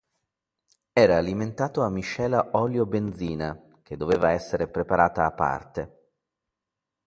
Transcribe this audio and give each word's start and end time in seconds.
Era 0.93 1.17
alimentato 1.17 1.83
a 1.83 1.91
miscela 1.91 2.49
olio-benzina, 2.53 3.77
che 3.83 3.97
doveva 3.97 4.31
essere 4.31 4.67
preparata 4.67 5.25
a 5.27 5.31
parte. 5.31 5.99